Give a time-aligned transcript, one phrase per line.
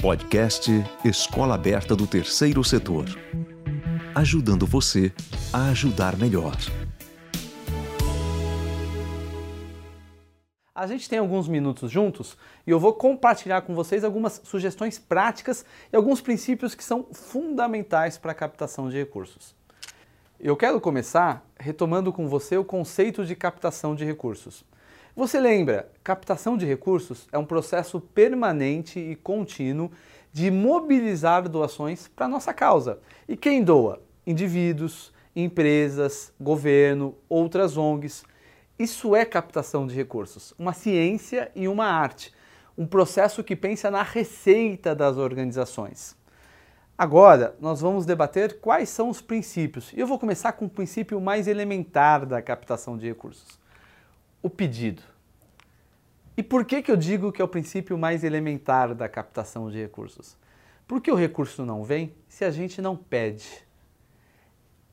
[0.00, 0.70] Podcast
[1.04, 3.06] Escola Aberta do Terceiro Setor.
[4.14, 5.12] Ajudando você
[5.52, 6.54] a ajudar melhor.
[10.72, 15.66] A gente tem alguns minutos juntos e eu vou compartilhar com vocês algumas sugestões práticas
[15.92, 19.52] e alguns princípios que são fundamentais para a captação de recursos.
[20.38, 24.64] Eu quero começar retomando com você o conceito de captação de recursos.
[25.18, 29.90] Você lembra, captação de recursos é um processo permanente e contínuo
[30.32, 33.00] de mobilizar doações para nossa causa.
[33.26, 34.00] E quem doa?
[34.24, 38.22] Indivíduos, empresas, governo, outras ONGs.
[38.78, 42.32] Isso é captação de recursos, uma ciência e uma arte,
[42.76, 46.14] um processo que pensa na receita das organizações.
[46.96, 49.92] Agora, nós vamos debater quais são os princípios.
[49.92, 53.58] E eu vou começar com o princípio mais elementar da captação de recursos
[54.42, 55.02] o pedido.
[56.36, 59.80] E por que, que eu digo que é o princípio mais elementar da captação de
[59.80, 60.36] recursos?
[60.86, 63.66] Porque o recurso não vem se a gente não pede.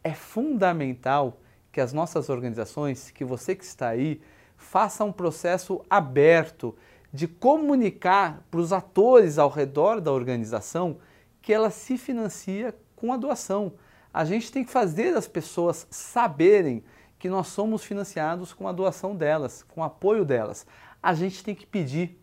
[0.03, 1.39] É fundamental
[1.71, 4.21] que as nossas organizações, que você que está aí,
[4.57, 6.75] faça um processo aberto
[7.13, 10.97] de comunicar para os atores ao redor da organização
[11.41, 13.73] que ela se financia com a doação.
[14.13, 16.83] A gente tem que fazer as pessoas saberem
[17.25, 20.63] que nós somos financiados com a doação delas, com o apoio delas.
[21.01, 22.21] A gente tem que pedir.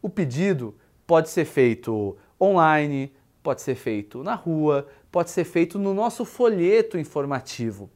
[0.00, 0.72] O pedido
[1.04, 6.96] pode ser feito online, pode ser feito na rua, pode ser feito no nosso folheto
[6.96, 7.90] informativo.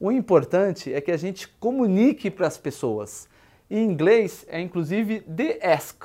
[0.00, 3.28] O importante é que a gente comunique para as pessoas.
[3.70, 6.02] Em inglês é inclusive the ask.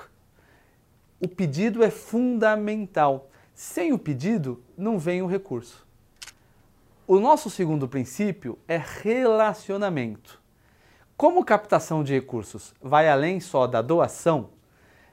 [1.19, 3.31] O pedido é fundamental.
[3.55, 5.84] Sem o pedido não vem o recurso.
[7.08, 10.42] O nosso segundo princípio é relacionamento.
[11.16, 14.50] Como captação de recursos vai além só da doação,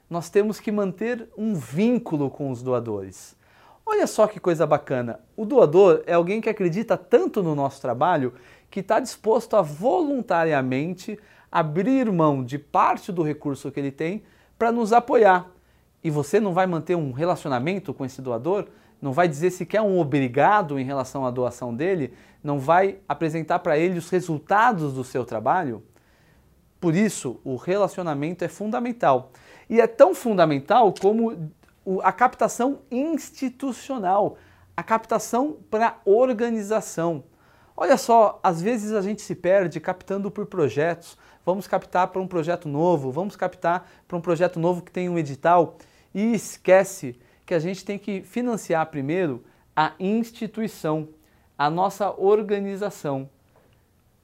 [0.08, 3.36] nós temos que manter um vínculo com os doadores.
[3.84, 5.20] Olha só que coisa bacana!
[5.36, 8.32] O doador é alguém que acredita tanto no nosso trabalho
[8.70, 11.18] que está disposto a voluntariamente
[11.50, 14.22] abrir mão de parte do recurso que ele tem
[14.58, 15.50] para nos apoiar.
[16.02, 18.66] E você não vai manter um relacionamento com esse doador
[19.02, 23.58] não vai dizer se quer um obrigado em relação à doação dele, não vai apresentar
[23.58, 25.82] para ele os resultados do seu trabalho.
[26.80, 29.32] Por isso, o relacionamento é fundamental.
[29.68, 31.50] E é tão fundamental como
[32.02, 34.36] a captação institucional,
[34.76, 37.24] a captação para organização.
[37.76, 41.18] Olha só, às vezes a gente se perde captando por projetos.
[41.44, 45.18] Vamos captar para um projeto novo, vamos captar para um projeto novo que tem um
[45.18, 45.76] edital
[46.14, 47.18] e esquece
[47.52, 49.44] que a gente tem que financiar primeiro
[49.76, 51.10] a instituição,
[51.58, 53.28] a nossa organização.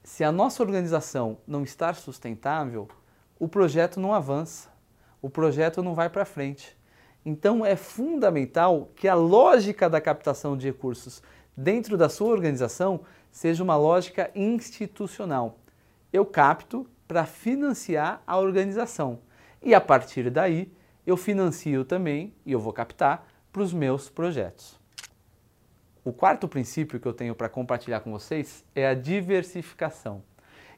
[0.03, 2.87] Se a nossa organização não estar sustentável,
[3.37, 4.69] o projeto não avança,
[5.21, 6.75] o projeto não vai para frente.
[7.23, 11.21] Então é fundamental que a lógica da captação de recursos
[11.55, 13.01] dentro da sua organização
[13.31, 15.59] seja uma lógica institucional.
[16.11, 19.19] Eu capto para financiar a organização
[19.61, 20.71] e a partir daí
[21.09, 24.79] eu financio também, e eu vou captar, para os meus projetos.
[26.03, 30.23] O quarto princípio que eu tenho para compartilhar com vocês é a diversificação.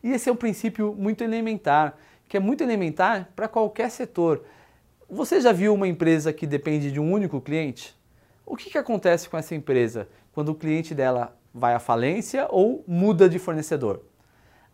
[0.04, 1.96] E esse é um princípio muito elementar,
[2.28, 4.44] que é muito elementar para qualquer setor.
[5.10, 7.96] Você já viu uma empresa que depende de um único cliente?
[8.46, 12.84] O que, que acontece com essa empresa quando o cliente dela vai à falência ou
[12.88, 14.02] muda de fornecedor?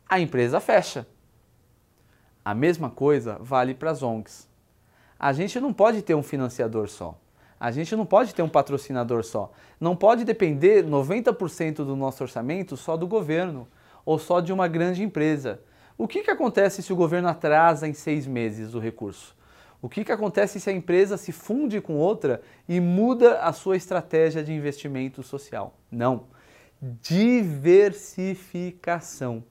[0.07, 1.06] A empresa fecha.
[2.46, 4.47] A mesma coisa vale para as ONGs.
[5.19, 7.19] A gente não pode ter um financiador só.
[7.59, 9.51] A gente não pode ter um patrocinador só.
[9.79, 13.67] Não pode depender 90% do nosso orçamento só do governo
[14.05, 15.59] ou só de uma grande empresa.
[15.97, 19.35] O que, que acontece se o governo atrasa em seis meses o recurso?
[19.81, 23.75] O que, que acontece se a empresa se funde com outra e muda a sua
[23.75, 25.73] estratégia de investimento social?
[25.91, 26.25] Não.
[26.81, 29.44] Diversificação.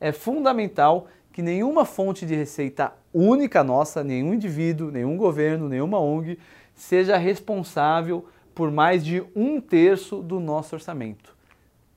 [0.00, 6.38] É fundamental que nenhuma fonte de receita única nossa, nenhum indivíduo, nenhum governo, nenhuma ONG,
[6.74, 11.34] seja responsável por mais de um terço do nosso orçamento.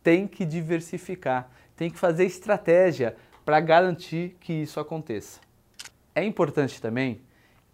[0.04, 5.40] Tem que diversificar, tem que fazer estratégia para garantir que isso aconteça.
[6.14, 7.22] É importante também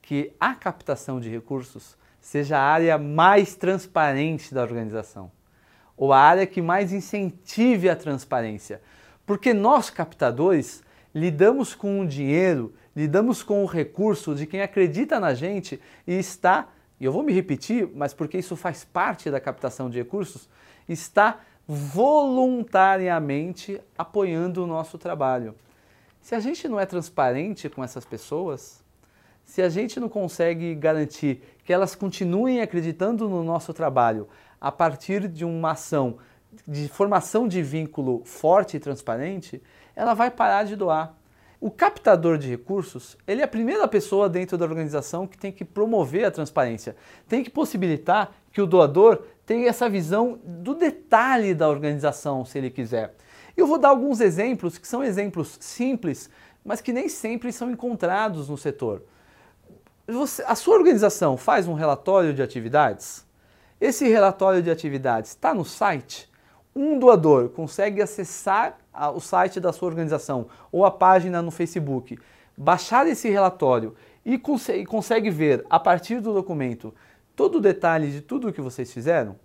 [0.01, 5.31] que a captação de recursos seja a área mais transparente da organização,
[5.97, 8.81] ou a área que mais incentive a transparência,
[9.25, 10.82] porque nós captadores
[11.13, 16.69] lidamos com o dinheiro, lidamos com o recurso de quem acredita na gente e está,
[16.99, 20.47] e eu vou me repetir, mas porque isso faz parte da captação de recursos,
[20.87, 25.55] está voluntariamente apoiando o nosso trabalho.
[26.21, 28.83] Se a gente não é transparente com essas pessoas,
[29.43, 34.27] se a gente não consegue garantir que elas continuem acreditando no nosso trabalho
[34.59, 36.17] a partir de uma ação
[36.67, 39.61] de formação de vínculo forte e transparente,
[39.95, 41.15] ela vai parar de doar.
[41.59, 45.63] O captador de recursos, ele é a primeira pessoa dentro da organização que tem que
[45.63, 46.95] promover a transparência,
[47.27, 52.69] tem que possibilitar que o doador tenha essa visão do detalhe da organização, se ele
[52.69, 53.15] quiser.
[53.55, 56.29] Eu vou dar alguns exemplos que são exemplos simples,
[56.65, 59.03] mas que nem sempre são encontrados no setor.
[60.05, 63.25] Você, a sua organização faz um relatório de atividades?
[63.79, 66.29] Esse relatório de atividades está no site?
[66.75, 68.77] Um doador consegue acessar
[69.13, 72.17] o site da sua organização ou a página no Facebook,
[72.57, 76.93] baixar esse relatório e consegue, consegue ver a partir do documento
[77.35, 79.35] todo o detalhe de tudo o que vocês fizeram?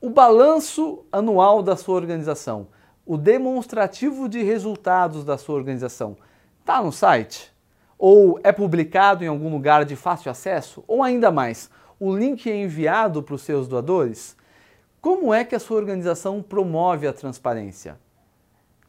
[0.00, 2.68] O balanço anual da sua organização,
[3.04, 6.16] o demonstrativo de resultados da sua organização,
[6.60, 7.52] está no site?
[7.98, 10.84] Ou é publicado em algum lugar de fácil acesso?
[10.86, 11.68] Ou ainda mais,
[11.98, 14.36] o link é enviado para os seus doadores?
[15.08, 17.98] Como é que a sua organização promove a transparência?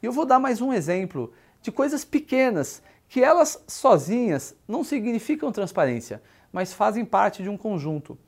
[0.02, 1.32] Eu vou dar mais um exemplo
[1.62, 6.22] de coisas pequenas que elas sozinhas não significam transparência,
[6.52, 8.18] mas fazem parte de um conjunto.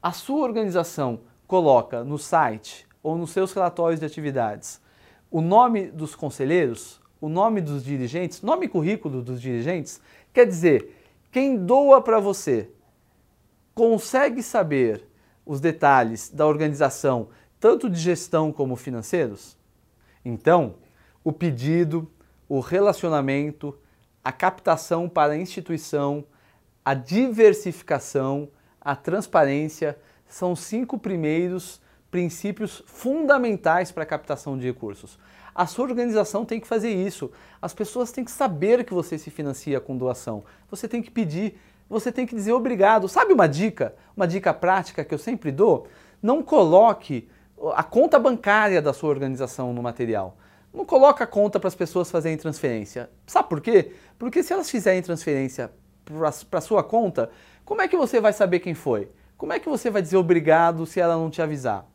[0.00, 4.80] A sua organização coloca no site ou nos seus relatórios de atividades
[5.28, 10.00] o nome dos conselheiros, o nome dos dirigentes, nome e currículo dos dirigentes,
[10.32, 10.96] quer dizer,
[11.32, 12.70] quem doa para você
[13.74, 15.12] consegue saber
[15.44, 17.28] os detalhes da organização,
[17.60, 19.56] tanto de gestão como financeiros?
[20.24, 20.76] Então,
[21.22, 22.10] o pedido,
[22.48, 23.76] o relacionamento,
[24.22, 26.24] a captação para a instituição,
[26.84, 28.48] a diversificação,
[28.80, 31.80] a transparência são cinco primeiros
[32.10, 35.18] princípios fundamentais para a captação de recursos.
[35.54, 37.30] A sua organização tem que fazer isso.
[37.62, 40.44] As pessoas têm que saber que você se financia com doação.
[40.70, 41.58] Você tem que pedir,
[41.88, 43.08] você tem que dizer obrigado.
[43.08, 43.94] Sabe uma dica?
[44.16, 45.86] Uma dica prática que eu sempre dou?
[46.22, 47.28] Não coloque
[47.74, 50.36] a conta bancária da sua organização no material.
[50.72, 53.08] Não coloca a conta para as pessoas fazerem transferência.
[53.26, 53.92] Sabe por quê?
[54.18, 55.70] Porque se elas fizerem transferência
[56.50, 57.30] para a sua conta,
[57.64, 59.08] como é que você vai saber quem foi?
[59.36, 61.86] Como é que você vai dizer obrigado se ela não te avisar?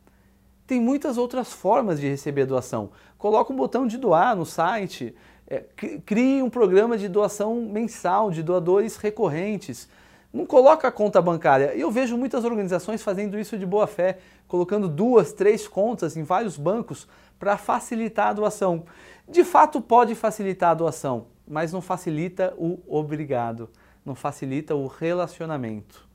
[0.66, 2.90] Tem muitas outras formas de receber doação.
[3.18, 5.14] Coloca um botão de doar no site,
[5.50, 5.64] é,
[6.06, 9.88] crie um programa de doação mensal, de doadores recorrentes.
[10.32, 11.74] Não coloca a conta bancária.
[11.74, 16.56] Eu vejo muitas organizações fazendo isso de boa fé, colocando duas, três contas em vários
[16.56, 18.84] bancos para facilitar a doação.
[19.28, 23.68] De fato, pode facilitar a doação, mas não facilita o obrigado,
[24.04, 26.08] não facilita o relacionamento.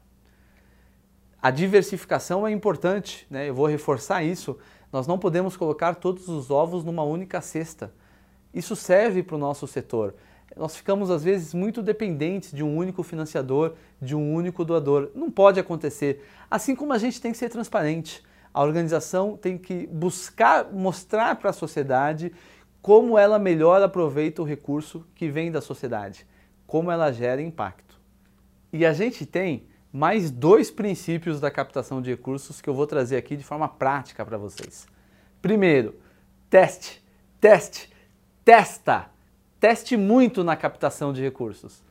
[1.42, 3.50] A diversificação é importante, né?
[3.50, 4.58] eu vou reforçar isso.
[4.94, 7.94] Nós não podemos colocar todos os ovos numa única cesta.
[8.56, 10.16] Isso serve para o nosso setor.
[10.56, 15.12] Nós ficamos, às vezes, muito dependentes de um único financiador, de um único doador.
[15.14, 16.26] Não pode acontecer.
[16.50, 18.24] Assim como a gente tem que ser transparente.
[18.54, 22.32] A organização tem que buscar mostrar para a sociedade
[22.82, 26.26] como ela melhor aproveita o recurso que vem da sociedade,
[26.66, 28.00] como ela gera impacto.
[28.72, 33.18] E a gente tem mais dois princípios da captação de recursos que eu vou trazer
[33.18, 34.88] aqui de forma prática para vocês.
[35.42, 35.96] Primeiro,
[36.50, 37.04] teste,
[37.42, 37.90] teste,
[38.46, 39.08] testa.
[39.60, 41.84] Teste muito na captação de recursos.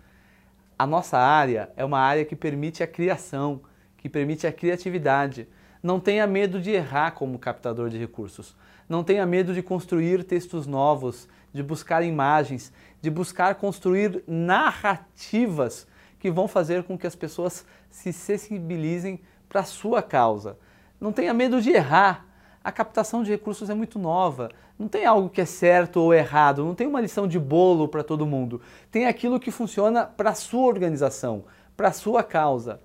[0.78, 3.60] A nossa área é uma área que permite a criação,
[3.96, 5.48] que permite a criatividade.
[5.82, 8.56] Não tenha medo de errar como captador de recursos.
[8.88, 15.88] Não tenha medo de construir textos novos, de buscar imagens, de buscar construir narrativas
[16.20, 20.56] que vão fazer com que as pessoas se sensibilizem para a sua causa.
[21.00, 22.24] Não tenha medo de errar.
[22.64, 24.48] A captação de recursos é muito nova.
[24.78, 28.02] Não tem algo que é certo ou errado, não tem uma lição de bolo para
[28.02, 28.62] todo mundo.
[28.90, 31.44] Tem aquilo que funciona para a sua organização,
[31.76, 32.80] para a sua causa.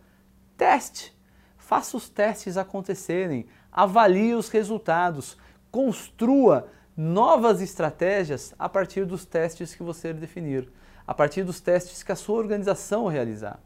[0.58, 1.18] Teste.
[1.58, 5.38] Faça os testes acontecerem, avalie os resultados,
[5.72, 6.68] construa
[6.98, 10.70] novas estratégias a partir dos testes que você definir,
[11.08, 13.60] a partir dos testes que a sua organização realizar.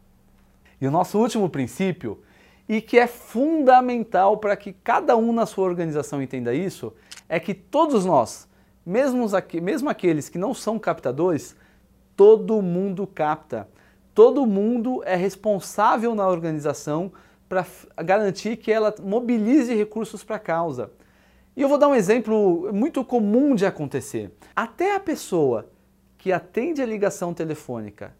[0.80, 2.22] E o nosso último princípio,
[2.68, 6.94] e que é fundamental para que cada um na sua organização entenda isso,
[7.28, 8.48] é que todos nós,
[8.86, 9.26] mesmo,
[9.62, 11.56] mesmo aqueles que não são captadores,
[12.16, 13.68] todo mundo capta.
[14.14, 17.12] Todo mundo é responsável na organização
[17.50, 17.66] para
[17.98, 20.92] garantir que ela mobilize recursos para a causa.
[21.56, 24.32] E eu vou dar um exemplo muito comum de acontecer.
[24.56, 25.70] Até a pessoa
[26.18, 28.16] que atende a ligação telefônica,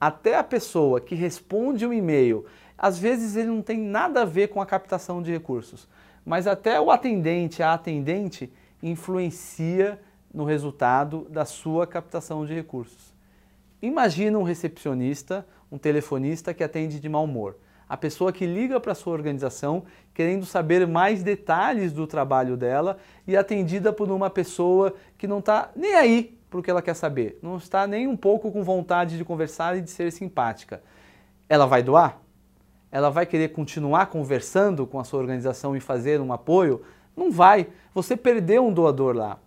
[0.00, 2.46] até a pessoa que responde um e-mail,
[2.78, 5.88] às vezes ele não tem nada a ver com a captação de recursos,
[6.24, 10.00] mas até o atendente, a atendente, influencia
[10.32, 13.12] no resultado da sua captação de recursos.
[13.82, 17.56] Imagina um recepcionista, um telefonista que atende de mau humor.
[17.88, 22.98] A pessoa que liga para a sua organização querendo saber mais detalhes do trabalho dela
[23.26, 26.94] e atendida por uma pessoa que não está nem aí para o que ela quer
[26.94, 30.82] saber, não está nem um pouco com vontade de conversar e de ser simpática.
[31.48, 32.20] Ela vai doar?
[32.90, 36.82] Ela vai querer continuar conversando com a sua organização e fazer um apoio?
[37.16, 37.68] Não vai.
[37.94, 39.38] Você perdeu um doador lá.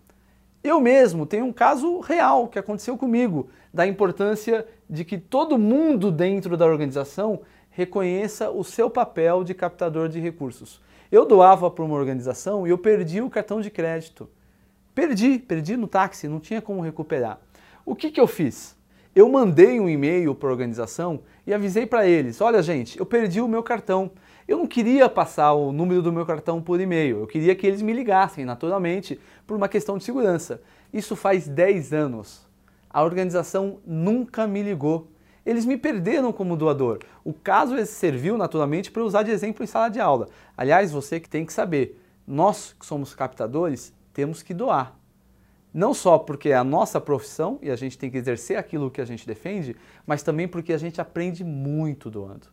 [0.62, 6.12] Eu mesmo tenho um caso real que aconteceu comigo, da importância de que todo mundo
[6.12, 10.80] dentro da organização reconheça o seu papel de captador de recursos.
[11.10, 14.30] Eu doava para uma organização e eu perdi o cartão de crédito.
[14.94, 17.40] Perdi, perdi no táxi, não tinha como recuperar.
[17.84, 18.76] O que, que eu fiz?
[19.14, 23.42] Eu mandei um e-mail para a organização e avisei para eles: olha, gente, eu perdi
[23.42, 24.10] o meu cartão.
[24.48, 27.80] Eu não queria passar o número do meu cartão por e-mail, eu queria que eles
[27.80, 30.62] me ligassem, naturalmente, por uma questão de segurança.
[30.92, 32.46] Isso faz 10 anos.
[32.90, 35.08] A organização nunca me ligou.
[35.44, 37.00] Eles me perderam como doador.
[37.24, 40.28] O caso serviu naturalmente para usar de exemplo em sala de aula.
[40.56, 45.01] Aliás, você que tem que saber, nós que somos captadores temos que doar.
[45.72, 49.00] Não só porque é a nossa profissão e a gente tem que exercer aquilo que
[49.00, 49.74] a gente defende,
[50.06, 52.48] mas também porque a gente aprende muito doando.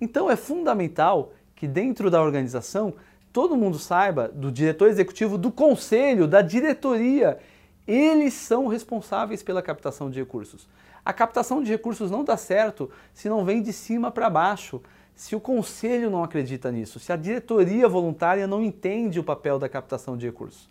[0.00, 2.94] Então é fundamental que dentro da organização
[3.32, 7.38] todo mundo saiba, do diretor executivo, do conselho, da diretoria,
[7.86, 10.68] eles são responsáveis pela captação de recursos.
[11.04, 14.80] A captação de recursos não dá certo se não vem de cima para baixo,
[15.14, 19.68] se o conselho não acredita nisso, se a diretoria voluntária não entende o papel da
[19.68, 20.68] captação de recursos.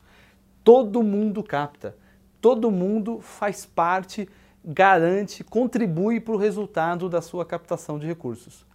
[0.68, 1.96] Todo mundo capta,
[2.42, 4.28] todo mundo faz parte,
[4.66, 8.66] garante, contribui para o resultado da sua captação de recursos.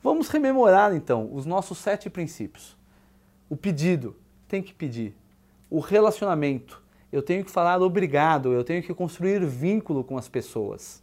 [0.00, 2.76] Vamos rememorar então os nossos sete princípios.
[3.50, 4.14] O pedido,
[4.46, 5.16] tem que pedir.
[5.68, 6.80] O relacionamento,
[7.10, 11.02] eu tenho que falar obrigado, eu tenho que construir vínculo com as pessoas.